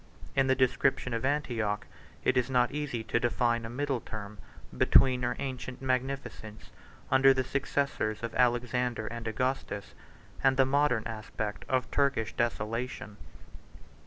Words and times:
In 0.35 0.47
the 0.47 0.55
description 0.55 1.13
of 1.13 1.23
Antioch, 1.23 1.85
90 2.25 2.27
it 2.31 2.35
is 2.35 2.49
not 2.49 2.71
easy 2.71 3.03
to 3.03 3.19
define 3.19 3.65
a 3.65 3.69
middle 3.69 3.99
term 3.99 4.39
between 4.75 5.21
her 5.21 5.35
ancient 5.37 5.79
magnificence, 5.79 6.71
under 7.11 7.35
the 7.35 7.43
successors 7.43 8.23
of 8.23 8.33
Alexander 8.33 9.05
and 9.05 9.27
Augustus, 9.27 9.93
and 10.43 10.57
the 10.57 10.65
modern 10.65 11.03
aspect 11.05 11.65
of 11.69 11.91
Turkish 11.91 12.33
desolation. 12.33 13.17